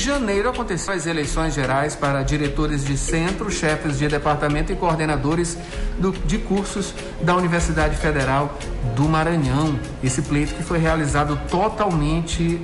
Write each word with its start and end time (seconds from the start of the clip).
janeiro 0.00 0.48
aconteceram 0.48 0.96
as 0.96 1.06
eleições 1.06 1.54
gerais 1.54 1.94
para 1.94 2.22
diretores 2.22 2.84
de 2.84 2.96
centro, 2.96 3.50
chefes 3.50 3.98
de 3.98 4.08
departamento 4.08 4.72
e 4.72 4.76
coordenadores 4.76 5.56
do, 6.00 6.10
de 6.10 6.38
cursos 6.38 6.94
da 7.20 7.36
Universidade 7.36 7.94
Federal 7.96 8.58
do 8.96 9.04
Maranhão. 9.08 9.78
Esse 10.02 10.22
pleito 10.22 10.54
que 10.54 10.62
foi 10.62 10.78
realizado 10.78 11.38
totalmente 11.50 12.60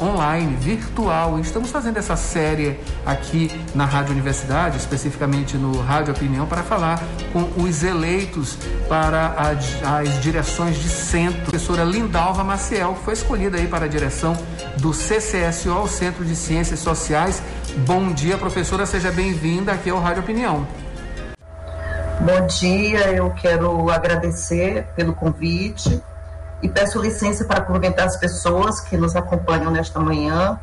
uh, 0.00 0.04
online, 0.04 0.56
virtual. 0.56 1.38
Estamos 1.40 1.70
fazendo 1.70 1.98
essa 1.98 2.16
série 2.16 2.78
aqui 3.04 3.50
na 3.74 3.84
Rádio 3.84 4.12
Universidade, 4.12 4.76
especificamente 4.76 5.56
no 5.56 5.80
Rádio 5.80 6.14
Opinião, 6.14 6.46
para 6.46 6.62
falar 6.62 7.02
com 7.32 7.62
os 7.62 7.82
eleitos 7.82 8.56
para 8.88 9.34
a, 9.36 9.98
as 9.98 10.22
direções 10.22 10.76
de 10.76 10.88
centro. 10.88 11.40
A 11.40 11.44
professora 11.44 11.84
Lindalva 11.84 12.44
Maciel, 12.44 12.96
foi 13.04 13.14
escolhida 13.14 13.58
aí 13.58 13.66
para 13.66 13.86
a 13.86 13.88
direção 13.88 14.36
do 14.78 14.92
CCSO, 14.92 15.88
Centro 15.88 16.24
de 16.24 16.36
Ciências 16.36 16.80
Sociais. 16.80 17.42
Bom 17.84 18.12
dia, 18.12 18.38
professora, 18.38 18.86
seja 18.86 19.10
bem-vinda 19.10 19.72
aqui 19.72 19.90
ao 19.90 20.00
Rádio 20.00 20.22
Opinião. 20.22 20.66
Bom 22.20 22.46
dia, 22.46 23.12
eu 23.12 23.30
quero 23.30 23.90
agradecer 23.90 24.86
pelo 24.96 25.14
convite 25.14 26.02
e 26.62 26.68
peço 26.68 27.00
licença 27.00 27.44
para 27.44 27.60
cumprimentar 27.60 28.06
as 28.06 28.16
pessoas 28.16 28.80
que 28.80 28.96
nos 28.96 29.14
acompanham 29.14 29.70
nesta 29.70 30.00
manhã, 30.00 30.58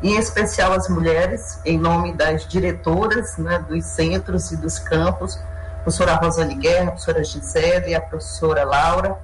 em 0.00 0.16
especial 0.16 0.72
as 0.72 0.88
mulheres, 0.88 1.60
em 1.64 1.76
nome 1.76 2.12
das 2.12 2.46
diretoras 2.46 3.36
né, 3.36 3.58
dos 3.68 3.84
centros 3.84 4.52
e 4.52 4.56
dos 4.56 4.78
campos, 4.78 5.38
professora 5.82 6.14
Rosane 6.14 6.54
Guerra, 6.54 6.92
professora 6.92 7.24
Gisele 7.24 7.90
e 7.90 7.94
a 7.94 8.00
professora 8.00 8.64
Laura. 8.64 9.18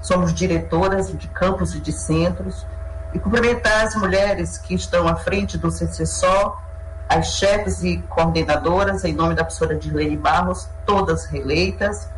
Somos 0.00 0.32
diretoras 0.32 1.16
de 1.16 1.28
campos 1.28 1.74
e 1.74 1.80
de 1.80 1.92
centros. 1.92 2.66
E 3.12 3.18
cumprimentar 3.18 3.84
as 3.84 3.94
mulheres 3.94 4.58
que 4.58 4.74
estão 4.74 5.06
à 5.06 5.14
frente 5.14 5.56
do 5.56 5.70
CCSO 5.70 6.52
as 7.08 7.26
chefes 7.36 7.82
e 7.82 7.98
coordenadoras, 8.08 9.04
em 9.04 9.12
nome 9.12 9.34
da 9.34 9.44
professora 9.44 9.74
Dirlene 9.74 10.16
Barros, 10.16 10.68
todas 10.86 11.26
reeleitas, 11.26 12.08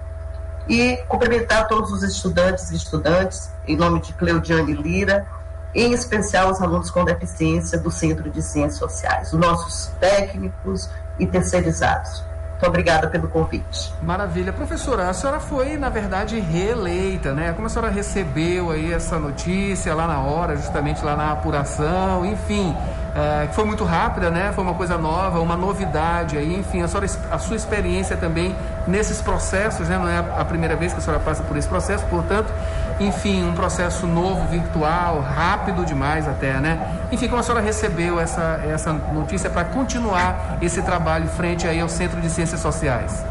e 0.68 0.96
cumprimentar 1.08 1.68
todos 1.68 1.92
os 1.92 2.02
estudantes 2.02 2.70
e 2.70 2.76
estudantes, 2.76 3.50
em 3.66 3.76
nome 3.76 4.00
de 4.00 4.12
Cleudiane 4.14 4.74
Lira, 4.74 5.26
em 5.74 5.92
especial 5.92 6.50
os 6.50 6.60
alunos 6.60 6.90
com 6.90 7.04
deficiência 7.04 7.78
do 7.78 7.90
Centro 7.90 8.30
de 8.30 8.42
Ciências 8.42 8.78
Sociais, 8.78 9.32
os 9.32 9.38
nossos 9.38 9.88
técnicos 10.00 10.88
e 11.18 11.26
terceirizados. 11.26 12.24
Muito 12.52 12.68
obrigada 12.68 13.08
pelo 13.08 13.28
convite. 13.28 13.92
Maravilha. 14.02 14.50
Professora, 14.50 15.10
a 15.10 15.12
senhora 15.12 15.38
foi, 15.38 15.76
na 15.76 15.90
verdade, 15.90 16.40
reeleita, 16.40 17.34
né? 17.34 17.52
Como 17.52 17.66
a 17.66 17.68
senhora 17.68 17.90
recebeu 17.90 18.70
aí 18.70 18.94
essa 18.94 19.18
notícia 19.18 19.94
lá 19.94 20.06
na 20.06 20.20
hora, 20.20 20.56
justamente 20.56 21.04
lá 21.04 21.14
na 21.14 21.32
apuração, 21.32 22.24
enfim, 22.24 22.74
é, 23.16 23.46
que 23.46 23.54
foi 23.54 23.64
muito 23.64 23.82
rápida, 23.82 24.30
né? 24.30 24.52
Foi 24.54 24.62
uma 24.62 24.74
coisa 24.74 24.98
nova, 24.98 25.40
uma 25.40 25.56
novidade 25.56 26.36
aí, 26.36 26.54
enfim, 26.54 26.82
a, 26.82 26.88
senhora, 26.88 27.06
a 27.30 27.38
sua 27.38 27.56
experiência 27.56 28.14
também 28.14 28.54
nesses 28.86 29.22
processos, 29.22 29.88
né? 29.88 29.96
Não 29.96 30.06
é 30.06 30.18
a 30.18 30.44
primeira 30.44 30.76
vez 30.76 30.92
que 30.92 30.98
a 30.98 31.00
senhora 31.00 31.22
passa 31.22 31.42
por 31.42 31.56
esse 31.56 31.66
processo, 31.66 32.04
portanto, 32.06 32.52
enfim, 33.00 33.42
um 33.42 33.54
processo 33.54 34.06
novo, 34.06 34.46
virtual, 34.48 35.22
rápido 35.22 35.82
demais 35.86 36.28
até, 36.28 36.60
né? 36.60 36.94
Enfim, 37.10 37.26
como 37.26 37.40
a 37.40 37.42
senhora 37.42 37.64
recebeu 37.64 38.20
essa, 38.20 38.60
essa 38.68 38.92
notícia 38.92 39.48
para 39.48 39.64
continuar 39.64 40.58
esse 40.60 40.82
trabalho 40.82 41.26
frente 41.26 41.66
aí 41.66 41.80
ao 41.80 41.88
Centro 41.88 42.20
de 42.20 42.28
Ciências 42.28 42.60
Sociais? 42.60 43.24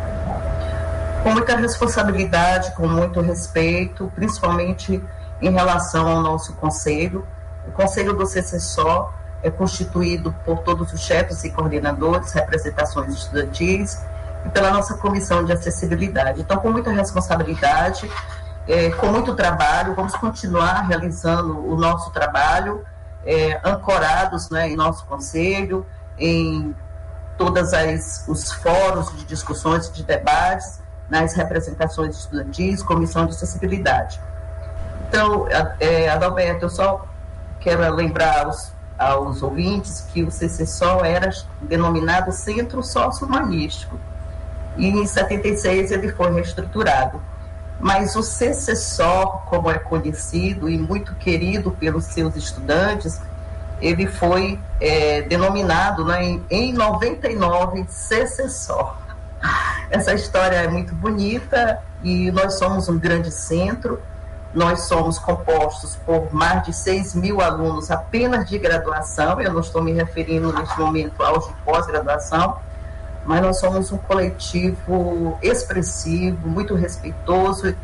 Com 1.21 1.29
muita 1.29 1.55
responsabilidade, 1.57 2.71
com 2.71 2.87
muito 2.87 3.21
respeito, 3.21 4.11
principalmente 4.15 4.99
em 5.39 5.51
relação 5.51 6.07
ao 6.07 6.21
nosso 6.21 6.53
conselho. 6.53 7.23
O 7.67 7.71
conselho 7.71 8.13
do 8.13 8.25
CCSO 8.25 9.09
é 9.45 9.51
constituído 9.51 10.33
por 10.43 10.63
todos 10.63 10.91
os 10.91 11.01
chefes 11.01 11.43
e 11.43 11.51
coordenadores, 11.51 12.33
representações 12.33 13.13
estudantis 13.13 14.01
e 14.43 14.49
pela 14.49 14.71
nossa 14.71 14.97
comissão 14.97 15.45
de 15.45 15.53
acessibilidade. 15.53 16.41
Então, 16.41 16.57
com 16.57 16.71
muita 16.71 16.91
responsabilidade, 16.91 18.09
é, 18.67 18.89
com 18.89 19.05
muito 19.05 19.35
trabalho, 19.35 19.93
vamos 19.93 20.15
continuar 20.15 20.87
realizando 20.87 21.63
o 21.63 21.77
nosso 21.77 22.09
trabalho, 22.09 22.83
é, 23.23 23.61
ancorados 23.63 24.49
né, 24.49 24.67
em 24.67 24.75
nosso 24.75 25.05
conselho, 25.05 25.85
em 26.17 26.75
todos 27.37 27.71
os 28.27 28.51
fóruns 28.51 29.15
de 29.15 29.25
discussões, 29.25 29.91
de 29.91 30.01
debates, 30.01 30.81
nas 31.07 31.35
representações 31.35 32.17
estudantis, 32.17 32.81
comissão 32.81 33.27
de 33.27 33.33
acessibilidade. 33.33 34.19
Então, 35.07 35.45
é, 35.79 36.09
Adalberto, 36.09 36.65
eu 36.65 36.69
só 36.69 37.05
quero 37.59 37.93
lembrar 37.93 38.47
os 38.47 38.74
aos 38.97 39.43
ouvintes 39.43 40.01
que 40.13 40.23
o 40.23 40.31
CCSOL 40.31 41.03
era 41.03 41.29
denominado 41.61 42.31
Centro 42.31 42.81
Sociohumanístico 42.81 43.99
e 44.77 44.87
em 44.87 45.05
76 45.05 45.91
ele 45.91 46.11
foi 46.11 46.33
reestruturado. 46.33 47.21
Mas 47.79 48.15
o 48.15 48.21
CCSO, 48.21 49.41
como 49.47 49.69
é 49.69 49.77
conhecido 49.77 50.69
e 50.69 50.77
muito 50.77 51.13
querido 51.15 51.71
pelos 51.71 52.05
seus 52.05 52.35
estudantes, 52.35 53.21
ele 53.81 54.07
foi 54.07 54.57
é, 54.79 55.21
denominado 55.23 56.05
né, 56.05 56.23
em, 56.23 56.45
em 56.49 56.73
99 56.73 57.85
CCSO. 57.89 58.93
Essa 59.91 60.13
história 60.13 60.55
é 60.55 60.67
muito 60.67 60.95
bonita 60.95 61.81
e 62.01 62.31
nós 62.31 62.57
somos 62.57 62.87
um 62.87 62.97
grande 62.97 63.31
centro 63.31 64.01
nós 64.55 64.83
somos 64.83 65.19
compostos 65.19 65.97
por 65.97 66.33
mais 66.33 66.63
de 66.63 66.73
6 66.73 67.13
mil 67.15 67.41
alunos 67.41 67.91
apenas 67.91 68.49
de 68.49 68.57
graduação, 68.57 69.41
eu 69.41 69.51
não 69.51 69.59
estou 69.59 69.83
me 69.83 69.91
referindo 69.91 70.51
neste 70.53 70.79
momento 70.79 71.21
aos 71.21 71.45
de 71.45 71.53
pós-graduação, 71.65 72.57
mas 73.25 73.41
nós 73.41 73.59
somos 73.59 73.91
um 73.91 73.97
coletivo 73.97 75.37
expressivo, 75.41 76.47
muito 76.47 76.73
respeitoso 76.73 77.75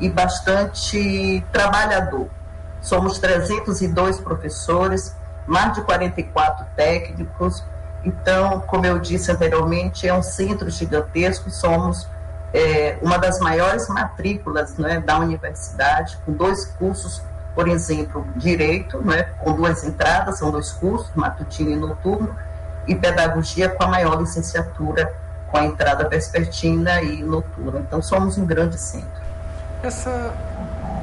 e 0.00 0.08
bastante 0.08 1.44
trabalhador. 1.52 2.28
Somos 2.80 3.18
302 3.18 4.18
professores, 4.18 5.14
mais 5.46 5.74
de 5.74 5.82
44 5.82 6.64
técnicos, 6.74 7.62
então, 8.02 8.60
como 8.60 8.86
eu 8.86 8.98
disse 8.98 9.30
anteriormente, 9.30 10.08
é 10.08 10.14
um 10.14 10.22
centro 10.22 10.70
gigantesco, 10.70 11.50
somos 11.50 12.06
é, 12.54 12.96
uma 13.02 13.18
das 13.18 13.40
maiores 13.40 13.88
matrículas 13.88 14.78
né, 14.78 15.00
da 15.00 15.18
universidade, 15.18 16.16
com 16.24 16.32
dois 16.32 16.64
cursos, 16.64 17.20
por 17.52 17.66
exemplo, 17.66 18.24
direito, 18.36 19.02
né, 19.02 19.24
com 19.40 19.52
duas 19.52 19.82
entradas, 19.82 20.38
são 20.38 20.52
dois 20.52 20.70
cursos, 20.70 21.10
matutino 21.16 21.70
e 21.70 21.76
noturno, 21.76 22.34
e 22.86 22.94
pedagogia 22.94 23.68
com 23.68 23.82
a 23.82 23.88
maior 23.88 24.20
licenciatura, 24.20 25.12
com 25.48 25.58
a 25.58 25.64
entrada 25.64 26.08
vespertina 26.08 27.02
e 27.02 27.24
noturna. 27.24 27.80
Então, 27.80 28.00
somos 28.00 28.38
um 28.38 28.46
grande 28.46 28.78
centro. 28.78 29.24
Essa 29.82 30.32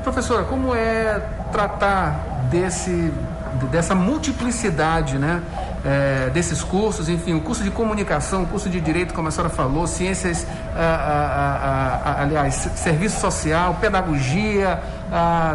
professora, 0.04 0.44
como 0.44 0.74
é 0.74 1.22
tratar 1.52 2.48
desse 2.50 3.12
dessa 3.70 3.94
multiplicidade, 3.94 5.18
né? 5.18 5.44
É, 5.84 6.30
desses 6.30 6.64
cursos, 6.64 7.10
enfim, 7.10 7.34
o 7.34 7.42
curso 7.42 7.64
de 7.64 7.72
comunicação, 7.72 8.44
o 8.44 8.48
curso 8.48 8.70
de 8.70 8.80
direito, 8.80 9.14
como 9.14 9.28
a 9.28 9.32
senhora 9.32 9.50
falou, 9.50 9.88
ciências, 9.88 10.46
aliás, 12.18 12.70
serviço 12.76 13.20
social, 13.20 13.78
pedagogia, 13.82 14.82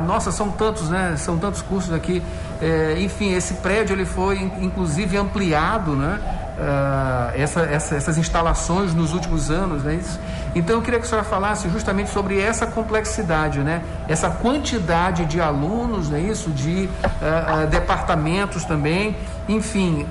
nossa, 0.06 0.32
são 0.32 0.50
tantos, 0.50 0.90
né? 0.90 1.14
São 1.16 1.38
tantos 1.38 1.62
cursos 1.62 1.92
aqui. 1.92 2.22
É, 2.60 2.96
enfim, 2.98 3.34
esse 3.34 3.54
prédio 3.54 3.94
ele 3.94 4.04
foi 4.04 4.40
inclusive 4.60 5.16
ampliado, 5.16 5.94
né? 5.94 6.18
Uh, 6.56 7.32
essa, 7.34 7.60
essa, 7.60 7.94
essas 7.96 8.16
instalações 8.16 8.94
nos 8.94 9.12
últimos 9.12 9.50
anos? 9.50 9.84
Isso. 9.84 10.18
Então 10.54 10.76
eu 10.76 10.82
queria 10.82 10.98
que 10.98 11.04
a 11.04 11.08
senhora 11.08 11.26
falasse 11.28 11.68
justamente 11.68 12.08
sobre 12.08 12.40
essa 12.40 12.66
complexidade, 12.66 13.58
né? 13.58 13.82
Essa 14.08 14.30
quantidade 14.30 15.26
de 15.26 15.38
alunos, 15.38 16.08
né? 16.08 16.18
Isso, 16.18 16.48
de 16.48 16.88
uh, 17.04 17.64
uh, 17.64 17.66
departamentos 17.66 18.64
também, 18.64 19.14
enfim, 19.46 20.06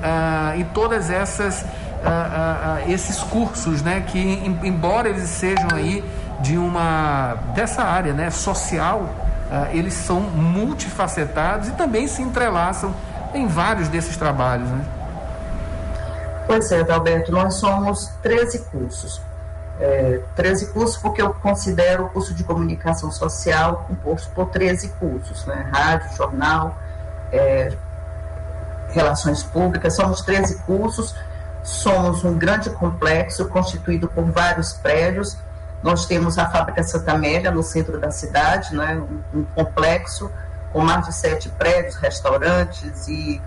e 0.57 0.63
todas 0.65 1.09
essas 1.09 1.65
esses 2.87 3.17
cursos, 3.23 3.81
né? 3.81 4.03
Que 4.05 4.19
embora 4.63 5.09
eles 5.09 5.27
sejam 5.27 5.67
aí 5.73 6.03
de 6.41 6.55
uma 6.55 7.37
dessa 7.55 7.81
área, 7.83 8.13
né? 8.13 8.29
Social, 8.29 9.09
eles 9.73 9.95
são 9.95 10.21
multifacetados 10.21 11.69
e 11.69 11.71
também 11.71 12.07
se 12.07 12.21
entrelaçam 12.21 12.93
em 13.33 13.47
vários 13.47 13.89
desses 13.89 14.15
trabalhos, 14.15 14.69
né? 14.69 14.85
Pois 16.47 16.71
é, 16.71 16.81
Adalberto, 16.81 17.31
nós 17.31 17.55
somos 17.55 18.07
13 18.21 18.59
cursos. 18.71 19.21
É, 19.79 20.21
13 20.35 20.67
cursos 20.67 20.97
porque 20.97 21.21
eu 21.21 21.33
considero 21.33 22.05
o 22.05 22.09
curso 22.09 22.33
de 22.33 22.43
comunicação 22.43 23.11
social 23.11 23.85
composto 23.87 24.29
por 24.29 24.47
13 24.47 24.89
cursos, 24.99 25.45
né? 25.45 25.69
Rádio, 25.73 26.15
jornal, 26.15 26.77
é, 27.31 27.73
relações 28.89 29.43
públicas, 29.43 29.95
somos 29.95 30.21
13 30.21 30.59
cursos, 30.59 31.13
somos 31.61 32.23
um 32.23 32.37
grande 32.37 32.69
complexo 32.69 33.47
constituído 33.47 34.07
por 34.07 34.23
vários 34.25 34.71
prédios. 34.73 35.37
Nós 35.83 36.05
temos 36.05 36.37
a 36.37 36.49
Fábrica 36.49 36.81
Santa 36.83 37.11
Amélia, 37.11 37.51
no 37.51 37.61
centro 37.61 37.99
da 37.99 38.11
cidade, 38.11 38.73
né? 38.73 38.95
um, 39.33 39.39
um 39.39 39.43
complexo 39.43 40.31
com 40.71 40.81
mais 40.81 41.05
de 41.05 41.13
sete 41.13 41.49
prédios, 41.49 41.95
restaurantes 41.95 43.07
e 43.07 43.41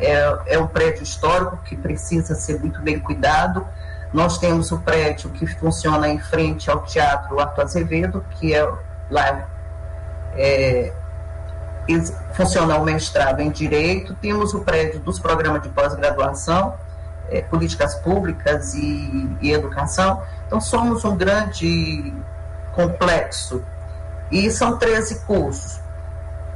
é, 0.00 0.54
é 0.54 0.58
um 0.58 0.66
prédio 0.66 1.02
histórico 1.02 1.58
que 1.64 1.76
precisa 1.76 2.34
ser 2.34 2.58
muito 2.58 2.80
bem 2.80 2.98
cuidado. 2.98 3.66
Nós 4.12 4.38
temos 4.38 4.72
o 4.72 4.78
prédio 4.78 5.30
que 5.30 5.46
funciona 5.46 6.08
em 6.08 6.18
frente 6.18 6.70
ao 6.70 6.82
Teatro 6.82 7.38
Arthur 7.38 7.62
Azevedo, 7.62 8.24
que 8.30 8.54
é 8.54 8.68
lá 9.08 9.46
é, 10.34 10.92
funciona 12.34 12.76
o 12.76 12.84
mestrado 12.84 13.40
em 13.40 13.50
Direito. 13.50 14.14
Temos 14.14 14.54
o 14.54 14.60
prédio 14.60 15.00
dos 15.00 15.18
programas 15.18 15.62
de 15.62 15.68
pós-graduação, 15.68 16.74
é, 17.28 17.42
Políticas 17.42 17.94
Públicas 17.96 18.74
e, 18.74 19.28
e 19.40 19.52
Educação. 19.52 20.22
Então, 20.46 20.60
somos 20.60 21.04
um 21.04 21.16
grande 21.16 22.12
complexo. 22.72 23.62
E 24.30 24.50
são 24.50 24.78
13 24.78 25.20
cursos. 25.20 25.80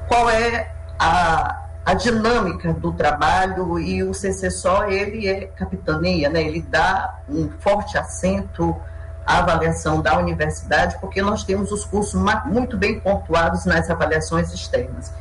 Qual 0.07 0.31
é 0.31 0.71
a, 0.99 1.64
a 1.85 1.93
dinâmica 1.93 2.73
do 2.73 2.93
trabalho 2.93 3.79
e 3.79 4.03
o 4.03 4.15
CCSO 4.15 4.85
ele 4.85 5.29
é 5.29 5.47
capitania, 5.49 6.31
né? 6.31 6.43
ele 6.43 6.63
dá 6.63 7.19
um 7.29 7.51
forte 7.61 7.99
acento 7.99 8.75
à 9.27 9.39
avaliação 9.39 10.01
da 10.01 10.19
universidade, 10.19 10.97
porque 10.99 11.21
nós 11.21 11.45
temos 11.45 11.71
os 11.71 11.85
cursos 11.85 12.21
muito 12.47 12.77
bem 12.79 12.99
pontuados 12.99 13.67
nas 13.67 13.91
avaliações 13.91 14.53
externas. 14.53 15.13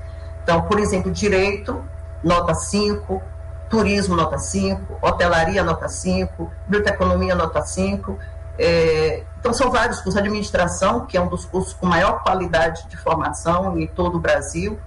Então, 0.41 0.61
por 0.61 0.79
exemplo, 0.79 1.11
direito, 1.11 1.83
nota 2.23 2.53
5, 2.53 3.21
turismo, 3.69 4.15
nota 4.15 4.37
5, 4.37 4.99
hotelaria, 5.01 5.63
nota 5.63 5.89
5, 5.89 6.51
biblioteconomia, 6.67 7.35
nota 7.35 7.61
5. 7.61 8.17
É, 8.57 9.23
então, 9.39 9.53
são 9.53 9.71
vários 9.71 9.97
cursos. 9.97 10.17
Administração, 10.17 11.05
que 11.05 11.17
é 11.17 11.21
um 11.21 11.27
dos 11.27 11.45
cursos 11.45 11.73
com 11.73 11.85
maior 11.85 12.21
qualidade 12.23 12.87
de 12.87 12.97
formação 12.97 13.77
em 13.79 13.87
todo 13.87 14.17
o 14.17 14.19
Brasil, 14.19 14.77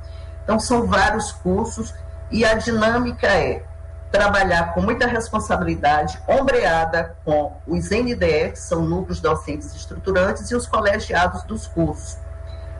então, 0.46 0.60
são 0.60 0.86
vários 0.86 1.32
cursos 1.32 1.92
e 2.30 2.44
a 2.44 2.54
dinâmica 2.54 3.26
é 3.26 3.64
trabalhar 4.12 4.72
com 4.74 4.80
muita 4.80 5.04
responsabilidade, 5.04 6.20
ombreada 6.28 7.16
com 7.24 7.56
os 7.66 7.90
NDE, 7.90 8.52
que 8.52 8.58
são 8.60 8.82
núcleos 8.82 9.18
docentes 9.18 9.74
estruturantes, 9.74 10.48
e 10.48 10.54
os 10.54 10.64
colegiados 10.68 11.42
dos 11.42 11.66
cursos. 11.66 12.16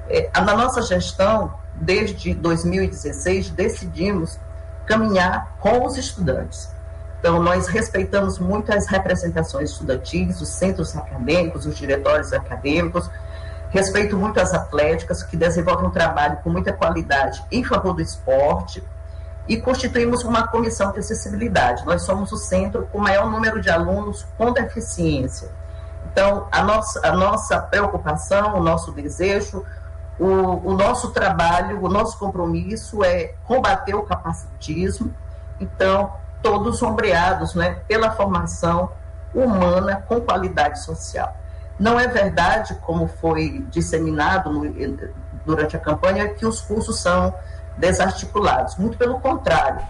É, 0.09 0.31
na 0.41 0.57
nossa 0.57 0.81
gestão, 0.81 1.55
desde 1.75 2.33
2016, 2.35 3.51
decidimos 3.51 4.39
caminhar 4.87 5.57
com 5.59 5.85
os 5.85 5.97
estudantes. 5.97 6.71
Então, 7.19 7.43
nós 7.43 7.67
respeitamos 7.67 8.39
muito 8.39 8.73
as 8.73 8.87
representações 8.87 9.71
estudantis, 9.71 10.41
os 10.41 10.51
centros 10.51 10.97
acadêmicos, 10.97 11.67
os 11.67 11.77
diretórios 11.77 12.33
acadêmicos, 12.33 13.11
Respeito 13.71 14.17
muito 14.17 14.41
as 14.41 14.55
atléticas, 14.55 15.23
que 15.23 15.37
desenvolvem 15.37 15.87
um 15.87 15.91
trabalho 15.91 16.39
com 16.43 16.51
muita 16.51 16.73
qualidade 16.73 17.45
em 17.51 17.65
favor 17.65 17.93
do 17.93 18.01
esporte, 18.01 18.83
e 19.49 19.57
constituímos 19.57 20.25
uma 20.25 20.49
comissão 20.49 20.93
de 20.93 20.99
acessibilidade. 20.99 21.85
Nós 21.85 22.03
somos 22.03 22.33
o 22.33 22.37
centro 22.37 22.89
com 22.91 22.99
maior 22.99 23.31
número 23.31 23.61
de 23.61 23.71
alunos 23.71 24.27
com 24.37 24.53
deficiência. 24.53 25.49
Então, 26.11 26.49
a 26.51 26.63
nossa, 26.63 27.07
a 27.07 27.13
nossa 27.13 27.61
preocupação, 27.61 28.57
o 28.57 28.63
nosso 28.63 28.91
desejo, 28.93 29.65
o, 30.19 30.25
o 30.71 30.75
nosso 30.75 31.11
trabalho, 31.11 31.85
o 31.85 31.89
nosso 31.89 32.19
compromisso 32.19 33.05
é 33.05 33.35
combater 33.45 33.95
o 33.95 34.03
capacitismo. 34.03 35.15
Então, 35.61 36.13
todos 36.43 36.79
sombreados 36.79 37.55
né, 37.55 37.77
pela 37.87 38.11
formação 38.11 38.91
humana 39.35 40.03
com 40.09 40.21
qualidade 40.21 40.83
social. 40.83 41.37
Não 41.79 41.99
é 42.01 42.09
verdade, 42.09 42.75
como 42.83 43.07
foi 43.07 43.65
disseminado 43.71 44.51
no, 44.51 44.73
durante 45.45 45.77
a 45.77 45.79
campanha, 45.79 46.29
que 46.29 46.47
os 46.47 46.61
cursos 46.61 46.99
são 47.01 47.35
desarticulados. 47.77 48.77
Muito 48.77 48.97
pelo 48.97 49.21
contrário, 49.21 49.83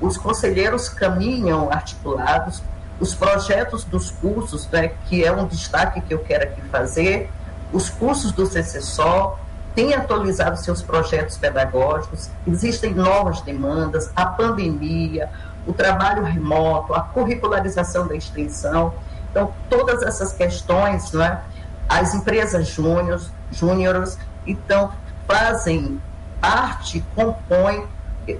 os 0.00 0.16
conselheiros 0.16 0.88
caminham 0.88 1.70
articulados, 1.70 2.62
os 2.98 3.14
projetos 3.14 3.84
dos 3.84 4.10
cursos, 4.10 4.68
né, 4.68 4.88
que 5.06 5.24
é 5.24 5.32
um 5.32 5.46
destaque 5.46 6.00
que 6.00 6.12
eu 6.12 6.18
quero 6.18 6.44
aqui 6.44 6.60
fazer, 6.62 7.30
os 7.72 7.88
cursos 7.88 8.32
do 8.32 8.46
CCSO 8.46 9.38
têm 9.74 9.94
atualizado 9.94 10.56
seus 10.56 10.82
projetos 10.82 11.38
pedagógicos, 11.38 12.28
existem 12.46 12.92
novas 12.92 13.40
demandas, 13.42 14.10
a 14.16 14.26
pandemia, 14.26 15.30
o 15.66 15.72
trabalho 15.72 16.24
remoto, 16.24 16.94
a 16.94 17.00
curricularização 17.00 18.06
da 18.06 18.16
extensão. 18.16 18.92
Então, 19.30 19.52
todas 19.68 20.02
essas 20.02 20.32
questões, 20.32 21.12
né, 21.12 21.40
as 21.88 22.14
empresas 22.14 22.68
júniores, 22.68 24.18
então, 24.46 24.92
fazem 25.26 26.00
parte, 26.40 27.04
compõem 27.14 27.86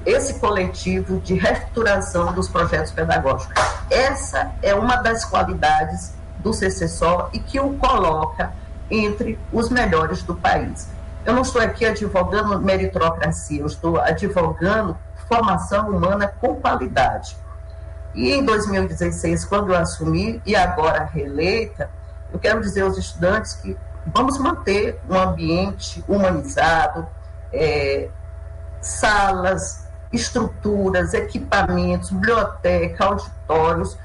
esse 0.04 0.34
coletivo 0.38 1.20
de 1.20 1.34
reestruturação 1.34 2.32
dos 2.32 2.48
projetos 2.48 2.92
pedagógicos. 2.92 3.54
Essa 3.90 4.52
é 4.62 4.74
uma 4.74 4.96
das 4.96 5.24
qualidades 5.24 6.14
do 6.38 6.52
CCSO 6.52 7.28
e 7.32 7.38
que 7.38 7.60
o 7.60 7.74
coloca 7.74 8.52
entre 8.90 9.38
os 9.52 9.68
melhores 9.68 10.22
do 10.22 10.34
país. 10.34 10.88
Eu 11.24 11.34
não 11.34 11.42
estou 11.42 11.60
aqui 11.60 11.84
advogando 11.84 12.58
meritocracia, 12.60 13.60
eu 13.60 13.66
estou 13.66 14.00
advogando 14.00 14.96
formação 15.28 15.90
humana 15.90 16.26
com 16.40 16.56
qualidade. 16.56 17.36
E 18.14 18.32
em 18.32 18.44
2016, 18.44 19.44
quando 19.44 19.72
eu 19.72 19.78
assumi, 19.78 20.42
e 20.44 20.56
agora 20.56 21.04
reeleita, 21.04 21.90
eu 22.32 22.38
quero 22.38 22.60
dizer 22.60 22.82
aos 22.82 22.98
estudantes 22.98 23.54
que 23.54 23.76
vamos 24.06 24.38
manter 24.38 25.00
um 25.08 25.18
ambiente 25.18 26.04
humanizado, 26.08 27.06
é, 27.52 28.08
salas, 28.80 29.86
estruturas, 30.12 31.14
equipamentos, 31.14 32.10
biblioteca, 32.10 33.04
auditórios, 33.04 33.96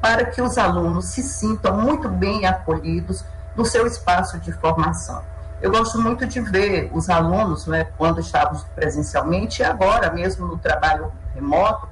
para 0.00 0.26
que 0.26 0.40
os 0.40 0.58
alunos 0.58 1.06
se 1.06 1.22
sintam 1.22 1.76
muito 1.80 2.08
bem 2.08 2.46
acolhidos 2.46 3.24
no 3.56 3.64
seu 3.64 3.86
espaço 3.86 4.38
de 4.38 4.52
formação. 4.52 5.22
Eu 5.62 5.70
gosto 5.70 6.00
muito 6.00 6.26
de 6.26 6.40
ver 6.40 6.90
os 6.92 7.08
alunos, 7.08 7.66
né, 7.66 7.86
quando 7.96 8.20
estávamos 8.20 8.64
presencialmente, 8.74 9.62
e 9.62 9.64
agora 9.64 10.12
mesmo 10.12 10.46
no 10.46 10.58
trabalho 10.58 11.10
remoto, 11.34 11.88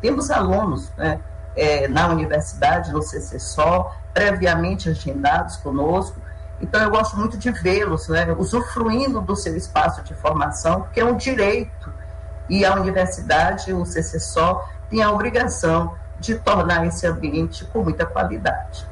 temos 0.00 0.30
alunos 0.30 0.92
né, 0.96 1.20
é, 1.56 1.88
na 1.88 2.08
universidade, 2.08 2.92
no 2.92 3.02
CCSO, 3.02 3.86
previamente 4.12 4.88
agendados 4.88 5.56
conosco. 5.56 6.20
Então, 6.60 6.82
eu 6.82 6.90
gosto 6.90 7.16
muito 7.16 7.36
de 7.36 7.50
vê-los, 7.50 8.08
né, 8.08 8.34
usufruindo 8.38 9.20
do 9.20 9.36
seu 9.36 9.56
espaço 9.56 10.02
de 10.02 10.14
formação, 10.14 10.82
porque 10.82 11.00
é 11.00 11.04
um 11.04 11.16
direito. 11.16 11.92
E 12.48 12.64
a 12.64 12.74
universidade, 12.74 13.72
o 13.72 13.84
CCSO, 13.84 14.60
tem 14.88 15.02
a 15.02 15.10
obrigação 15.10 15.94
de 16.18 16.36
tornar 16.36 16.86
esse 16.86 17.06
ambiente 17.06 17.64
com 17.66 17.82
muita 17.82 18.06
qualidade. 18.06 18.86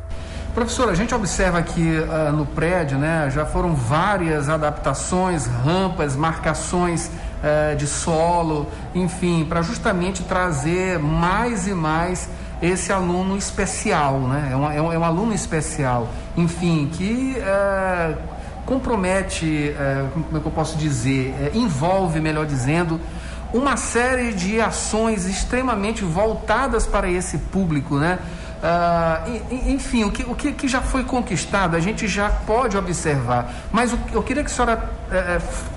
Professor, 0.55 0.89
a 0.89 0.95
gente 0.95 1.13
observa 1.13 1.59
aqui 1.59 1.99
uh, 1.99 2.31
no 2.31 2.47
prédio, 2.47 2.97
né, 2.97 3.29
já 3.29 3.45
foram 3.45 3.75
várias 3.75 4.49
adaptações, 4.49 5.47
rampas, 5.47 6.15
marcações 6.15 7.11
uh, 7.45 7.77
de 7.77 7.87
solo, 7.87 8.67
enfim, 8.95 9.45
para 9.47 9.61
justamente 9.63 10.23
trazer 10.23 10.99
mais 10.99 11.67
e 11.67 11.75
mais 11.75 12.29
esse 12.63 12.93
aluno 12.93 13.37
especial, 13.37 14.21
né? 14.21 14.49
É 14.53 14.57
um, 14.57 14.71
é 14.71 14.83
um, 14.83 14.93
é 14.93 14.99
um 14.99 15.05
aluno 15.05 15.35
especial, 15.35 16.09
enfim, 16.37 16.89
que 16.91 17.37
uh, 17.39 18.17
compromete, 18.65 19.75
como 20.15 20.39
é 20.39 20.41
que 20.41 20.47
eu 20.47 20.53
posso 20.53 20.79
dizer, 20.79 21.35
envolve, 21.53 22.19
melhor 22.19 22.47
dizendo, 22.47 22.99
uma 23.53 23.77
série 23.77 24.33
de 24.33 24.61
ações 24.61 25.27
extremamente 25.27 26.03
voltadas 26.03 26.87
para 26.87 27.11
esse 27.11 27.37
público, 27.37 27.99
né? 27.99 28.19
Uh, 28.65 29.71
enfim, 29.71 30.05
o, 30.05 30.11
que, 30.11 30.23
o 30.23 30.35
que, 30.35 30.67
já 30.67 30.81
foi 30.81 31.05
conquistado 31.05 31.77
a 31.77 31.81
gente 31.81 32.09
já 32.09 32.31
pode 32.31 32.79
observar, 32.79 33.53
mas 33.71 33.95
eu 34.11 34.23
queria 34.23 34.43
que 34.43 34.51
a 34.51 34.55
senhora 34.55 34.91
uh, 35.11 35.74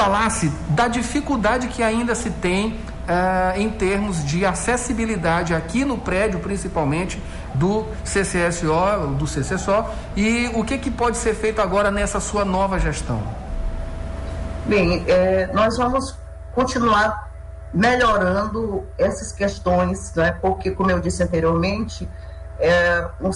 falasse 0.00 0.50
da 0.70 0.88
dificuldade 0.88 1.68
que 1.68 1.82
ainda 1.82 2.14
se 2.14 2.30
tem 2.30 2.68
uh, 2.68 3.60
em 3.60 3.68
termos 3.68 4.24
de 4.24 4.46
acessibilidade 4.46 5.54
aqui 5.54 5.84
no 5.84 5.98
prédio, 5.98 6.40
principalmente 6.40 7.22
do 7.52 7.84
CCSO, 8.02 9.14
do 9.18 9.26
CCSO, 9.26 9.84
e 10.16 10.50
o 10.54 10.64
que, 10.64 10.78
que 10.78 10.90
pode 10.90 11.18
ser 11.18 11.34
feito 11.34 11.60
agora 11.60 11.90
nessa 11.90 12.18
sua 12.18 12.46
nova 12.46 12.78
gestão. 12.78 13.20
Bem, 14.64 15.04
é, 15.06 15.50
nós 15.52 15.76
vamos 15.76 16.16
continuar 16.54 17.28
melhorando 17.74 18.86
essas 18.96 19.32
questões, 19.32 20.14
né? 20.14 20.34
porque, 20.40 20.70
como 20.70 20.90
eu 20.90 20.98
disse 20.98 21.22
anteriormente, 21.22 22.08
é, 22.58 23.06
o, 23.20 23.28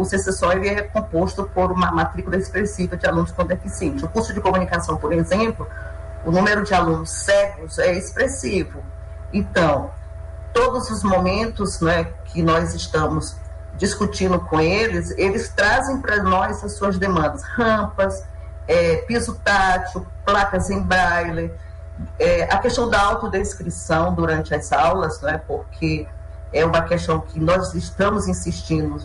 o 0.00 0.04
CCSO 0.04 0.52
é 0.52 0.82
composto 0.82 1.50
por 1.52 1.72
uma 1.72 1.90
matrícula 1.90 2.36
expressiva 2.36 2.96
de 2.96 3.06
alunos 3.08 3.32
com 3.32 3.44
deficiência. 3.44 4.06
O 4.06 4.08
curso 4.08 4.32
de 4.32 4.40
comunicação, 4.40 4.96
por 4.96 5.12
exemplo, 5.12 5.66
o 6.24 6.30
número 6.30 6.62
de 6.62 6.74
alunos 6.74 7.10
cegos 7.10 7.78
é 7.78 7.92
expressivo. 7.92 8.82
Então, 9.32 9.90
todos 10.52 10.90
os 10.90 11.02
momentos 11.02 11.80
né, 11.80 12.12
que 12.26 12.42
nós 12.42 12.74
estamos 12.74 13.36
discutindo 13.76 14.38
com 14.40 14.60
eles, 14.60 15.10
eles 15.16 15.48
trazem 15.48 16.00
para 16.00 16.22
nós 16.22 16.62
as 16.62 16.72
suas 16.72 16.98
demandas, 16.98 17.42
rampas, 17.42 18.22
é, 18.68 18.96
piso 19.08 19.34
tátil, 19.42 20.06
placas 20.24 20.70
em 20.70 20.80
braille, 20.80 21.50
É, 22.18 22.44
a 22.44 22.58
questão 22.58 22.88
da 22.88 23.00
autodescrição 23.00 24.14
durante 24.14 24.54
as 24.54 24.72
aulas, 24.72 25.20
né, 25.20 25.40
porque 25.46 26.08
é 26.52 26.64
uma 26.64 26.82
questão 26.82 27.20
que 27.20 27.38
nós 27.38 27.74
estamos 27.74 28.26
insistindo 28.26 28.98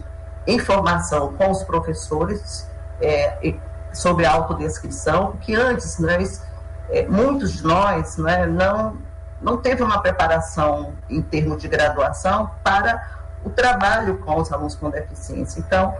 em 0.47 0.57
formação 0.57 1.33
com 1.33 1.51
os 1.51 1.63
professores 1.63 2.65
é, 3.01 3.53
sobre 3.93 4.25
a 4.25 4.31
autodescrição, 4.31 5.31
porque 5.31 5.53
antes 5.53 5.99
nós, 5.99 6.41
é, 6.41 6.41
muitos 7.09 7.53
de 7.53 7.63
nós 7.63 8.17
né, 8.17 8.45
não, 8.45 8.97
não 9.41 9.57
teve 9.57 9.83
uma 9.83 10.01
preparação 10.01 10.93
em 11.09 11.21
termos 11.21 11.61
de 11.61 11.67
graduação 11.67 12.49
para 12.63 13.17
o 13.43 13.49
trabalho 13.49 14.17
com 14.19 14.39
os 14.39 14.51
alunos 14.51 14.75
com 14.75 14.89
deficiência. 14.89 15.59
Então, 15.59 15.95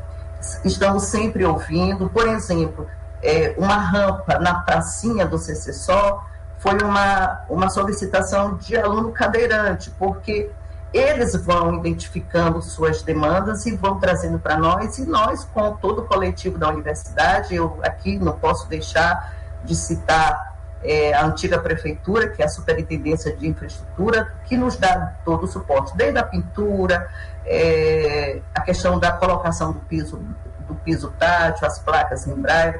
estamos 0.63 1.03
sempre 1.03 1.45
ouvindo, 1.45 2.09
por 2.09 2.27
exemplo, 2.27 2.87
é, 3.21 3.53
uma 3.57 3.77
rampa 3.77 4.39
na 4.39 4.61
pracinha 4.61 5.25
do 5.25 5.37
CCSO 5.37 6.19
foi 6.59 6.77
uma, 6.81 7.43
uma 7.49 7.69
solicitação 7.69 8.55
de 8.55 8.75
aluno 8.75 9.11
cadeirante, 9.11 9.91
porque 9.91 10.49
eles 10.93 11.35
vão 11.35 11.75
identificando 11.75 12.61
suas 12.61 13.01
demandas 13.01 13.65
e 13.65 13.75
vão 13.75 13.99
trazendo 13.99 14.39
para 14.39 14.57
nós, 14.57 14.97
e 14.97 15.05
nós, 15.05 15.43
com 15.43 15.73
todo 15.75 16.01
o 16.01 16.05
coletivo 16.05 16.57
da 16.57 16.69
universidade, 16.69 17.53
eu 17.53 17.79
aqui 17.83 18.17
não 18.17 18.33
posso 18.33 18.67
deixar 18.67 19.35
de 19.63 19.75
citar 19.75 20.56
é, 20.83 21.13
a 21.13 21.25
antiga 21.25 21.59
prefeitura, 21.59 22.29
que 22.29 22.41
é 22.41 22.45
a 22.45 22.49
Superintendência 22.49 23.35
de 23.35 23.47
Infraestrutura, 23.47 24.33
que 24.45 24.55
nos 24.55 24.77
dá 24.77 25.13
todo 25.25 25.43
o 25.43 25.47
suporte, 25.47 25.95
desde 25.95 26.17
a 26.17 26.23
pintura, 26.23 27.09
é, 27.45 28.39
a 28.53 28.61
questão 28.61 28.99
da 28.99 29.11
colocação 29.11 29.71
do 29.71 29.79
piso, 29.81 30.21
do 30.67 30.75
piso 30.75 31.13
tátil, 31.17 31.67
as 31.67 31.79
placas 31.79 32.27
em 32.27 32.35
braille. 32.35 32.79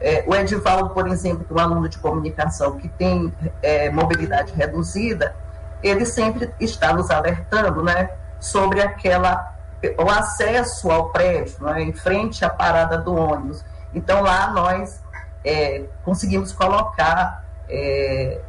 É, 0.00 0.24
o 0.26 0.34
Edivaldo, 0.34 0.90
por 0.90 1.06
exemplo, 1.08 1.44
que 1.44 1.52
é 1.52 1.56
um 1.56 1.58
aluno 1.58 1.88
de 1.88 1.98
comunicação 1.98 2.78
que 2.78 2.88
tem 2.88 3.32
é, 3.62 3.90
mobilidade 3.90 4.52
reduzida, 4.52 5.34
ele 5.82 6.06
sempre 6.06 6.52
está 6.58 6.92
nos 6.92 7.10
alertando 7.10 7.82
né, 7.82 8.10
sobre 8.40 8.80
aquela 8.80 9.52
o 9.98 10.10
acesso 10.10 10.90
ao 10.90 11.10
prédio, 11.10 11.56
né, 11.60 11.82
em 11.82 11.92
frente 11.92 12.42
à 12.42 12.48
parada 12.48 12.96
do 12.96 13.14
ônibus. 13.14 13.62
Então 13.92 14.22
lá 14.22 14.50
nós 14.50 15.03
é, 15.44 15.84
conseguimos 16.04 16.52
colocar 16.52 17.44
é, 17.68 18.40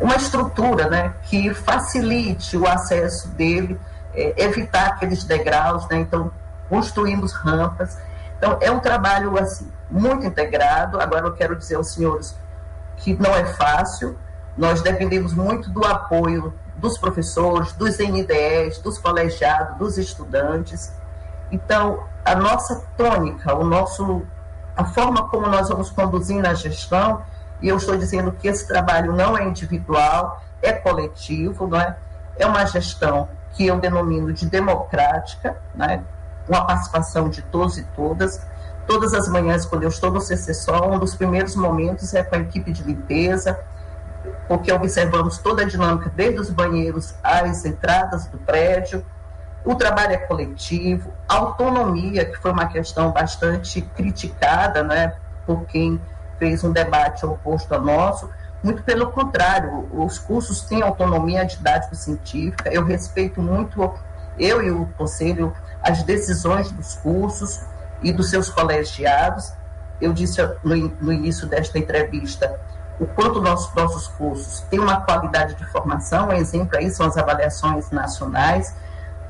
uma 0.00 0.16
estrutura 0.16 0.88
né, 0.88 1.14
que 1.24 1.54
facilite 1.54 2.56
o 2.56 2.66
acesso 2.66 3.28
dele, 3.28 3.80
é, 4.14 4.34
evitar 4.36 4.88
aqueles 4.88 5.24
degraus, 5.24 5.88
né, 5.88 5.98
então 5.98 6.30
construímos 6.68 7.32
rampas. 7.32 7.96
Então 8.36 8.58
é 8.60 8.70
um 8.70 8.80
trabalho 8.80 9.38
assim 9.38 9.70
muito 9.90 10.26
integrado. 10.26 11.00
Agora 11.00 11.26
eu 11.26 11.32
quero 11.32 11.56
dizer 11.56 11.76
aos 11.76 11.92
senhores 11.92 12.36
que 12.96 13.14
não 13.14 13.30
é 13.34 13.44
fácil. 13.44 14.18
Nós 14.56 14.82
dependemos 14.82 15.32
muito 15.32 15.70
do 15.70 15.84
apoio 15.84 16.52
dos 16.76 16.98
professores, 16.98 17.72
dos 17.74 17.98
NDEs, 17.98 18.78
dos 18.78 18.98
colegiados, 18.98 19.78
dos 19.78 19.98
estudantes. 19.98 20.92
Então, 21.50 22.04
a 22.24 22.34
nossa 22.34 22.84
tônica, 22.96 23.54
o 23.54 23.64
nosso 23.64 24.22
a 24.76 24.84
forma 24.84 25.28
como 25.28 25.46
nós 25.46 25.68
vamos 25.68 25.90
conduzir 25.90 26.40
na 26.40 26.54
gestão, 26.54 27.22
e 27.60 27.68
eu 27.68 27.76
estou 27.76 27.96
dizendo 27.96 28.32
que 28.32 28.48
esse 28.48 28.66
trabalho 28.66 29.12
não 29.12 29.36
é 29.36 29.44
individual, 29.44 30.42
é 30.60 30.72
coletivo, 30.72 31.66
não 31.66 31.80
é? 31.80 31.96
É 32.36 32.46
uma 32.46 32.64
gestão 32.64 33.28
que 33.52 33.66
eu 33.66 33.78
denomino 33.78 34.32
de 34.32 34.46
democrática, 34.46 35.56
né? 35.74 36.02
com 36.46 36.56
a 36.56 36.64
participação 36.64 37.28
de 37.28 37.42
todos 37.42 37.78
e 37.78 37.84
todas. 37.94 38.40
Todas 38.86 39.14
as 39.14 39.28
manhãs, 39.28 39.64
quando 39.64 39.84
eu 39.84 39.88
estou 39.88 40.10
no 40.10 40.20
CCSO, 40.20 40.84
um 40.90 40.98
dos 40.98 41.14
primeiros 41.14 41.54
momentos 41.54 42.12
é 42.14 42.22
com 42.22 42.34
a 42.34 42.38
equipe 42.38 42.72
de 42.72 42.82
limpeza, 42.82 43.58
porque 44.48 44.72
observamos 44.72 45.38
toda 45.38 45.62
a 45.62 45.64
dinâmica, 45.64 46.10
desde 46.14 46.40
os 46.40 46.50
banheiros 46.50 47.14
às 47.22 47.64
entradas 47.64 48.26
do 48.26 48.38
prédio, 48.38 49.04
o 49.64 49.74
trabalho 49.74 50.12
é 50.12 50.18
coletivo, 50.18 51.12
a 51.28 51.36
autonomia, 51.36 52.24
que 52.24 52.36
foi 52.36 52.50
uma 52.50 52.66
questão 52.66 53.12
bastante 53.12 53.80
criticada 53.80 54.82
né, 54.82 55.14
por 55.46 55.64
quem 55.66 56.00
fez 56.38 56.64
um 56.64 56.72
debate 56.72 57.24
oposto 57.24 57.72
ao 57.72 57.80
nosso, 57.80 58.28
muito 58.62 58.82
pelo 58.84 59.10
contrário, 59.10 59.88
os 59.92 60.18
cursos 60.18 60.62
têm 60.62 60.82
autonomia 60.82 61.44
didático-científica, 61.44 62.72
eu 62.72 62.84
respeito 62.84 63.42
muito, 63.42 63.92
eu 64.38 64.62
e 64.62 64.70
o 64.70 64.86
conselho, 64.96 65.52
as 65.82 66.04
decisões 66.04 66.70
dos 66.70 66.94
cursos 66.94 67.60
e 68.02 68.12
dos 68.12 68.30
seus 68.30 68.48
colegiados. 68.48 69.52
Eu 70.00 70.12
disse 70.12 70.40
no, 70.62 70.76
no 71.00 71.12
início 71.12 71.46
desta 71.46 71.76
entrevista 71.76 72.60
o 73.00 73.06
quanto 73.06 73.40
nossos, 73.40 73.74
nossos 73.74 74.06
cursos 74.08 74.60
têm 74.70 74.78
uma 74.78 75.00
qualidade 75.00 75.54
de 75.54 75.64
formação, 75.66 76.28
um 76.28 76.32
exemplo 76.32 76.78
aí 76.78 76.88
são 76.88 77.06
as 77.06 77.16
avaliações 77.16 77.90
nacionais, 77.90 78.76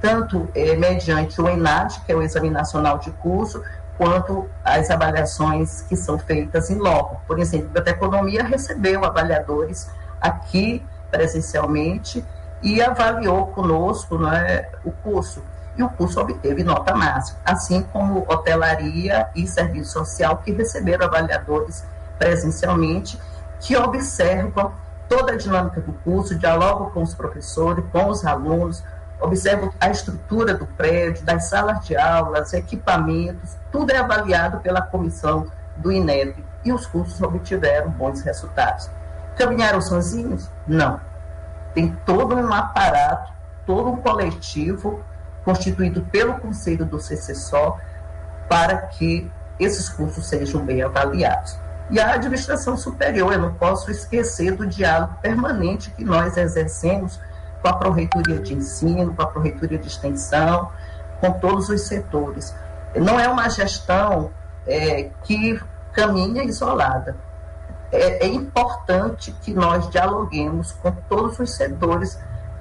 tanto 0.03 0.49
é, 0.53 0.75
mediante 0.75 1.41
o 1.41 1.49
ENAD, 1.49 2.01
que 2.05 2.11
é 2.11 2.17
o 2.17 2.21
Exame 2.21 2.51
Nacional 2.51 2.99
de 2.99 3.13
Curso, 3.13 3.63
quanto 3.97 4.51
as 4.65 4.91
avaliações 4.91 5.83
que 5.83 5.95
são 5.95 6.19
feitas 6.19 6.69
em 6.71 6.75
loco. 6.75 7.23
Por 7.25 7.39
exemplo, 7.39 7.71
a 7.75 7.89
Economia 7.89 8.43
recebeu 8.43 9.05
avaliadores 9.05 9.89
aqui 10.21 10.85
presencialmente 11.09 12.25
e 12.61 12.83
avaliou 12.83 13.47
conosco 13.49 14.19
né, 14.19 14.67
o 14.85 14.91
curso. 14.91 15.43
E 15.77 15.83
o 15.83 15.89
curso 15.89 16.21
obteve 16.21 16.65
nota 16.65 16.95
máxima, 16.95 17.39
assim 17.45 17.83
como 17.93 18.27
hotelaria 18.29 19.29
e 19.35 19.47
serviço 19.47 19.93
social, 19.93 20.39
que 20.39 20.53
receberam 20.53 21.07
avaliadores 21.07 21.85
presencialmente, 22.19 23.19
que 23.61 23.77
observam 23.77 24.73
toda 25.09 25.33
a 25.33 25.37
dinâmica 25.37 25.81
do 25.81 25.93
curso, 25.93 26.35
dialogam 26.35 26.91
com 26.91 27.03
os 27.03 27.15
professores, 27.15 27.85
com 27.93 28.09
os 28.09 28.25
alunos, 28.25 28.83
observo 29.23 29.73
a 29.81 29.89
estrutura 29.91 30.55
do 30.55 30.67
prédio, 30.67 31.25
das 31.25 31.45
salas 31.45 31.85
de 31.87 31.97
aulas, 31.97 32.53
equipamentos, 32.53 33.57
tudo 33.71 33.91
é 33.91 33.99
avaliado 33.99 34.59
pela 34.61 34.83
comissão 34.83 35.47
do 35.77 35.91
INEP 35.91 36.45
e 36.65 36.73
os 36.73 36.87
cursos 36.87 37.21
obtiveram 37.23 37.91
bons 37.91 38.21
resultados. 38.23 38.91
Caminharam 39.37 39.81
sozinhos? 39.81 40.51
Não. 40.67 41.01
Tem 41.75 41.97
todo 42.05 42.35
um 42.35 42.53
aparato, 42.53 43.33
todo 43.65 43.91
um 43.91 43.97
coletivo 43.97 45.03
constituído 45.45 46.03
pelo 46.03 46.35
Conselho 46.35 46.85
do 46.85 46.99
CCSO 46.99 47.77
para 48.49 48.77
que 48.77 49.31
esses 49.59 49.89
cursos 49.89 50.27
sejam 50.27 50.65
bem 50.65 50.83
avaliados. 50.83 51.57
E 51.91 51.99
a 52.01 52.15
administração 52.15 52.77
superior, 52.77 53.33
eu 53.33 53.41
não 53.41 53.55
posso 53.55 53.91
esquecer 53.91 54.53
do 54.53 54.67
diálogo 54.67 55.15
permanente 55.21 55.91
que 55.91 56.05
nós 56.05 56.37
exercemos 56.37 57.19
com 57.63 57.69
a 57.69 57.73
Proreitoria 57.75 58.41
de 58.41 58.55
Ensino, 58.55 59.15
com 59.15 59.23
a 59.23 59.27
Proreitoria 59.27 59.79
de 59.79 59.87
Extensão, 59.87 60.71
com 61.21 61.33
todos 61.33 61.69
os 61.69 61.83
setores. 61.83 62.55
Não 62.97 63.19
é 63.19 63.29
uma 63.29 63.49
gestão 63.49 64.31
é, 64.67 65.11
que 65.23 65.59
caminha 65.93 66.43
isolada. 66.43 67.17
É, 67.93 68.27
é 68.27 68.27
importante 68.27 69.33
que 69.41 69.55
nós 69.55 69.89
dialoguemos 69.89 70.73
com 70.73 70.91
todos 71.09 71.39
os 71.39 71.53
setores, 71.53 72.19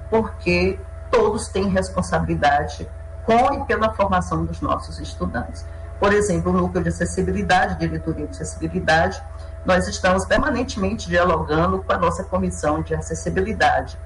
porque 0.08 0.78
todos 1.10 1.48
têm 1.48 1.68
responsabilidade 1.68 2.88
com 3.24 3.54
e 3.54 3.64
pela 3.66 3.92
formação 3.94 4.44
dos 4.44 4.60
nossos 4.60 5.00
estudantes. 5.00 5.66
Por 5.98 6.12
exemplo, 6.12 6.52
o 6.52 6.54
núcleo 6.54 6.82
de 6.82 6.88
acessibilidade, 6.88 7.78
diretoria 7.78 8.26
de 8.26 8.32
acessibilidade, 8.32 9.22
nós 9.64 9.86
estamos 9.86 10.24
permanentemente 10.24 11.08
dialogando 11.08 11.82
com 11.82 11.92
a 11.92 11.98
nossa 11.98 12.24
comissão 12.24 12.82
de 12.82 12.94
acessibilidade 12.94 13.96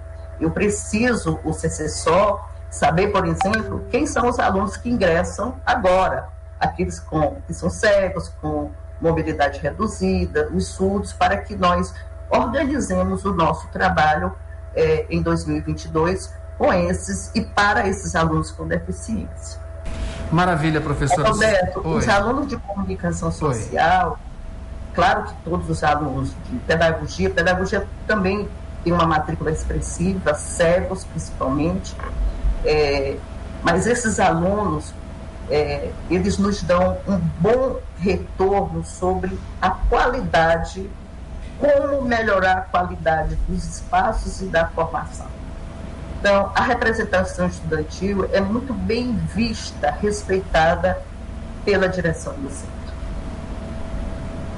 eu 0.41 0.51
preciso, 0.51 1.41
o 1.45 1.53
CCSO, 1.53 2.39
saber, 2.71 3.09
por 3.09 3.27
exemplo, 3.27 3.85
quem 3.91 4.07
são 4.07 4.29
os 4.29 4.39
alunos 4.39 4.77
que 4.77 4.91
ingressam 4.91 5.57
agora, 5.65 6.29
aqueles 6.61 6.99
com, 7.01 7.37
que 7.47 7.55
são 7.55 7.71
cegos, 7.71 8.29
com 8.41 8.71
mobilidade 9.01 9.61
reduzida, 9.61 10.49
os 10.53 10.69
surdos, 10.69 11.13
para 11.13 11.39
que 11.39 11.55
nós 11.55 11.95
organizemos 12.31 13.25
o 13.25 13.33
nosso 13.33 13.69
trabalho 13.69 14.35
é, 14.75 15.07
em 15.09 15.23
2022 15.23 16.35
com 16.59 16.73
esses 16.73 17.31
e 17.35 17.43
para 17.43 17.87
esses 17.87 18.15
alunos 18.15 18.51
com 18.51 18.67
deficiência. 18.67 19.61
Maravilha, 20.31 20.81
professora. 20.81 21.29
Roberto, 21.29 21.81
Oi. 21.85 21.99
os 21.99 22.09
alunos 22.09 22.49
de 22.49 22.57
comunicação 22.57 23.31
social, 23.31 24.11
Oi. 24.11 24.17
claro 24.95 25.25
que 25.25 25.35
todos 25.45 25.71
os 25.71 25.85
alunos 25.85 26.31
de 26.51 26.59
pedagogia, 26.61 27.31
pedagogia 27.31 27.87
também 28.07 28.49
tem 28.87 28.93
uma 28.93 29.05
matrícula 29.05 29.51
expressiva, 29.51 30.33
cegos 30.35 31.03
principalmente, 31.03 31.93
é, 32.65 33.17
mas 33.61 33.85
esses 33.85 34.21
alunos, 34.21 34.95
é, 35.51 35.91
eles 36.09 36.39
nos 36.39 36.63
dão 36.63 36.97
um 37.09 37.19
bom 37.41 37.81
retorno 37.99 38.85
sobre 38.85 39.37
a 39.61 39.71
qualidade, 39.71 40.89
como 41.59 42.03
melhorar 42.03 42.59
a 42.59 42.61
qualidade 42.61 43.37
dos 43.49 43.65
espaços 43.65 44.41
e 44.41 44.45
da 44.45 44.69
formação. 44.69 45.27
Então, 46.21 46.53
a 46.55 46.63
representação 46.63 47.49
estudantil 47.49 48.31
é 48.33 48.41
muito 48.41 48.73
bem 48.73 49.17
vista, 49.35 49.91
respeitada 49.91 51.03
pela 51.65 51.89
direção 51.89 52.35
do 52.35 52.49
centro. 52.51 52.96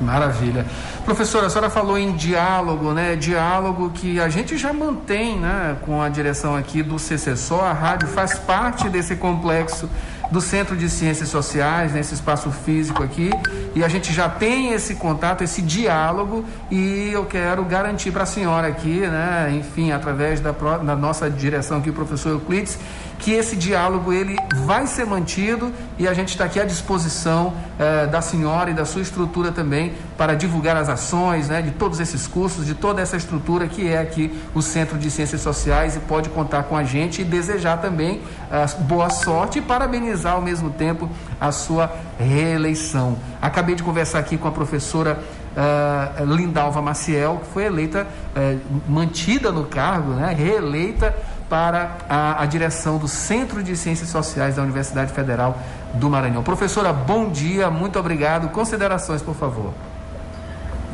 Maravilha. 0.01 0.65
Professora, 1.05 1.47
a 1.47 1.51
senhora 1.51 1.69
falou 1.69 1.99
em 1.99 2.13
diálogo, 2.13 2.93
né? 2.93 3.17
Diálogo 3.17 3.91
que 3.91 4.21
a 4.21 4.29
gente 4.29 4.57
já 4.57 4.73
mantém, 4.73 5.39
né? 5.39 5.77
Com 5.83 6.01
a 6.01 6.09
direção 6.09 6.55
aqui 6.55 6.83
do 6.83 6.99
CCSO, 6.99 7.57
a 7.57 7.73
rádio 7.73 8.09
faz 8.09 8.39
parte 8.39 8.89
desse 8.89 9.17
complexo 9.17 9.89
do 10.31 10.41
Centro 10.41 10.77
de 10.77 10.89
Ciências 10.91 11.29
Sociais, 11.29 11.93
nesse 11.93 12.15
espaço 12.15 12.51
físico 12.51 13.03
aqui, 13.03 13.31
e 13.75 13.83
a 13.83 13.89
gente 13.89 14.13
já 14.13 14.29
tem 14.29 14.73
esse 14.73 14.95
contato, 14.95 15.43
esse 15.43 15.63
diálogo, 15.63 16.45
e 16.71 17.11
eu 17.13 17.25
quero 17.25 17.65
garantir 17.65 18.11
para 18.11 18.25
a 18.25 18.27
senhora 18.27 18.69
aqui, 18.69 19.01
né, 19.01 19.51
enfim, 19.59 19.91
através 19.91 20.41
da, 20.41 20.53
da 20.53 20.95
nossa 20.95 21.31
direção 21.31 21.79
aqui, 21.79 21.89
o 21.89 21.95
professor 21.95 22.31
Euclides, 22.31 22.79
que 23.19 23.33
esse 23.33 23.57
diálogo 23.57 24.13
ele 24.13 24.37
vai 24.65 24.87
ser 24.87 25.05
mantido 25.05 25.73
e 25.99 26.07
a 26.07 26.15
gente 26.15 26.29
está 26.29 26.45
aqui 26.45 26.61
à 26.61 26.65
disposição 26.65 27.53
eh, 27.79 28.07
da 28.07 28.21
senhora 28.21 28.71
e 28.71 28.75
da 28.75 28.85
sua 28.85 29.03
estrutura 29.03 29.51
também 29.51 29.93
para 30.17 30.35
divulgar 30.35 30.77
as 30.77 30.89
ações 30.89 31.49
né, 31.49 31.61
de 31.61 31.73
todos 31.73 31.99
esses 31.99 32.27
cursos, 32.27 32.65
de 32.65 32.75
toda 32.75 33.03
essa 33.03 33.17
estrutura 33.17 33.67
que 33.67 33.89
é 33.89 33.99
aqui 33.99 34.33
o 34.55 34.63
Centro 34.63 34.97
de 34.97 35.11
Ciências 35.11 35.41
Sociais 35.41 35.97
e 35.97 36.01
pode 36.01 36.29
contar 36.29 36.65
com 36.65 36.77
a 36.77 36.85
gente 36.85 37.23
e 37.23 37.25
desejar 37.25 37.79
também 37.79 38.19
uh, 38.19 38.83
boa 38.85 39.11
sorte 39.11 39.59
e 39.59 39.63
parabenizar 39.63 40.35
ao 40.35 40.41
mesmo 40.41 40.71
tempo 40.71 41.11
a 41.41 41.51
sua 41.51 41.93
reeleição. 42.19 43.17
Acabei 43.43 43.75
de 43.75 43.83
conversar 43.83 44.21
aqui 44.21 44.39
com 44.39 44.47
a 44.47 44.53
professora 44.53 45.19
uh, 45.59 46.25
Lindalva 46.25 46.81
Maciel, 46.81 47.41
que 47.43 47.53
foi 47.53 47.65
eleita, 47.65 48.07
uh, 48.37 48.61
mantida 48.89 49.51
no 49.51 49.65
cargo, 49.65 50.13
né, 50.13 50.35
reeleita 50.37 51.15
para 51.49 51.97
a, 52.09 52.43
a, 52.43 52.47
direção 52.47 52.99
do 52.99 53.09
Centro 53.09 53.63
de 53.63 53.77
Ciências 53.77 54.11
Sociais 54.11 54.57
da 54.57 54.63
Universidade 54.63 55.13
Federal 55.13 55.57
do 55.95 56.11
Maranhão. 56.11 56.43
Professora, 56.43 56.93
bom 56.93 57.31
dia, 57.31 57.71
muito 57.71 57.99
obrigado. 57.99 58.51
Considerações, 58.51 59.23
por 59.23 59.35
favor. 59.35 59.73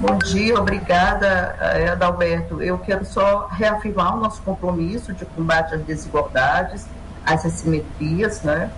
Bom 0.00 0.18
dia, 0.18 0.58
obrigada, 0.58 1.56
eh, 1.60 1.88
Adalberto. 1.88 2.62
Eu 2.62 2.78
quero 2.78 3.04
só 3.04 3.48
reafirmar 3.50 4.16
o 4.16 4.20
nosso 4.20 4.42
compromisso 4.42 5.12
de 5.12 5.24
combate 5.24 5.74
às 5.74 5.82
desigualdades, 5.82 6.86
às 7.24 7.44
assimetrias, 7.44 8.42
né? 8.42 8.70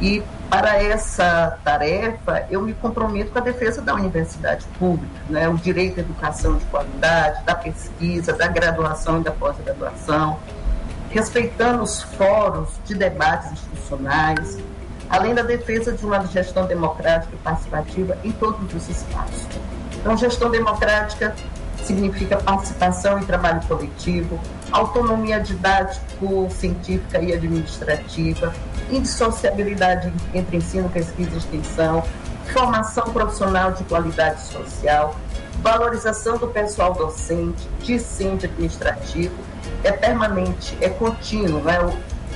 E 0.00 0.22
para 0.48 0.82
essa 0.82 1.58
tarefa, 1.64 2.46
eu 2.50 2.62
me 2.62 2.72
comprometo 2.74 3.30
com 3.32 3.38
a 3.38 3.42
defesa 3.42 3.82
da 3.82 3.94
universidade 3.94 4.64
pública, 4.78 5.20
né? 5.28 5.48
o 5.48 5.54
direito 5.54 5.98
à 5.98 6.02
educação 6.02 6.56
de 6.56 6.64
qualidade, 6.66 7.42
da 7.44 7.54
pesquisa, 7.54 8.32
da 8.32 8.46
graduação 8.46 9.20
e 9.20 9.24
da 9.24 9.32
pós-graduação, 9.32 10.38
respeitando 11.16 11.82
os 11.82 12.02
fóruns 12.02 12.68
de 12.84 12.94
debates 12.94 13.50
institucionais, 13.50 14.58
além 15.08 15.34
da 15.34 15.40
defesa 15.40 15.92
de 15.92 16.04
uma 16.04 16.26
gestão 16.26 16.66
democrática 16.66 17.34
e 17.34 17.38
participativa 17.38 18.18
em 18.22 18.32
todos 18.32 18.74
os 18.74 18.86
espaços. 18.90 19.46
Então, 19.94 20.14
gestão 20.14 20.50
democrática 20.50 21.34
significa 21.82 22.36
participação 22.36 23.18
e 23.18 23.24
trabalho 23.24 23.62
coletivo, 23.62 24.38
autonomia 24.70 25.40
didático-científica 25.40 27.18
e 27.22 27.32
administrativa, 27.32 28.52
indissociabilidade 28.90 30.12
entre 30.34 30.58
ensino, 30.58 30.90
pesquisa 30.90 31.30
e 31.32 31.38
extensão, 31.38 32.04
formação 32.52 33.04
profissional 33.04 33.72
de 33.72 33.84
qualidade 33.84 34.42
social, 34.42 35.16
valorização 35.62 36.36
do 36.36 36.48
pessoal 36.48 36.92
docente, 36.92 37.66
discente 37.80 38.44
administrativo, 38.44 39.34
é 39.84 39.92
permanente, 39.92 40.76
é 40.80 40.88
contínuo, 40.88 41.60
né? 41.62 41.78
o, 41.80 41.92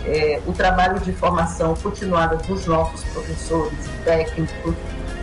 é, 0.07 0.41
o 0.47 0.53
trabalho 0.53 1.01
de 1.01 1.13
formação 1.13 1.75
continuada 1.75 2.37
dos 2.37 2.67
nossos 2.67 3.03
professores 3.11 3.87
e 3.87 4.05
técnicos. 4.05 4.75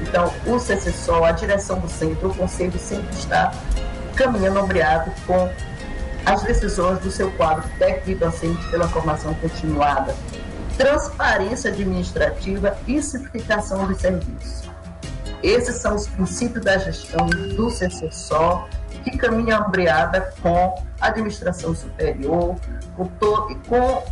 Então, 0.02 0.32
o 0.46 0.60
CCSO, 0.60 1.24
a 1.24 1.32
direção 1.32 1.80
do 1.80 1.90
centro, 1.90 2.30
o 2.30 2.36
conselho 2.36 2.78
sempre 2.78 3.10
está 3.16 3.52
caminhando 4.16 4.60
ombreado 4.60 5.12
com 5.26 5.50
as 6.26 6.44
decisões 6.44 7.00
do 7.00 7.10
seu 7.10 7.32
quadro 7.32 7.64
técnico 7.80 8.20
docente 8.20 8.68
pela 8.70 8.88
formação 8.90 9.34
continuada, 9.36 10.14
transparência 10.78 11.72
administrativa 11.72 12.78
e 12.88 13.02
simplificação 13.02 13.88
dos 13.88 13.98
serviços. 14.00 14.70
Esses 15.42 15.76
são 15.78 15.96
os 15.96 16.08
princípios 16.08 16.66
da 16.66 16.78
gestão 16.78 17.28
do 17.28 17.70
CCSO, 17.70 18.66
que 19.10 19.18
caminha 19.18 19.62
ombreada 19.62 20.34
com 20.42 20.76
a 21.00 21.08
administração 21.08 21.74
superior, 21.74 22.56
com, 22.96 23.08
com 23.68 24.04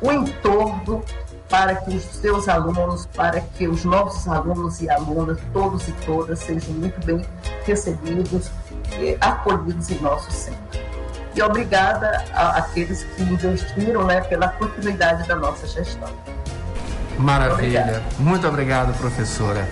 o 0.00 0.12
entorno 0.12 1.04
para 1.48 1.74
que 1.76 1.94
os 1.94 2.04
seus 2.04 2.48
alunos, 2.48 3.06
para 3.14 3.40
que 3.40 3.68
os 3.68 3.84
nossos 3.84 4.26
alunos 4.26 4.80
e 4.80 4.90
alunas, 4.90 5.38
todos 5.52 5.86
e 5.88 5.92
todas, 6.04 6.38
sejam 6.40 6.72
muito 6.74 7.04
bem 7.04 7.24
recebidos 7.64 8.50
e 8.98 9.16
acolhidos 9.20 9.90
em 9.90 9.98
nosso 10.00 10.30
centro. 10.30 10.80
E 11.34 11.42
obrigada 11.42 12.24
àqueles 12.34 13.02
que 13.02 13.22
investiram 13.22 14.04
né, 14.06 14.20
pela 14.22 14.48
continuidade 14.48 15.26
da 15.26 15.36
nossa 15.36 15.66
gestão. 15.66 16.08
Maravilha. 17.18 18.02
Muito 18.18 18.46
obrigado, 18.46 18.96
professora. 18.98 19.68